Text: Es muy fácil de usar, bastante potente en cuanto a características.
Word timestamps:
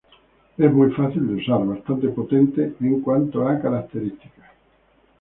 Es 0.57 0.73
muy 0.73 0.89
fácil 0.93 1.27
de 1.27 1.35
usar, 1.35 1.63
bastante 1.63 2.07
potente 2.09 2.73
en 2.79 3.01
cuanto 3.01 3.47
a 3.47 3.59
características. 3.59 4.49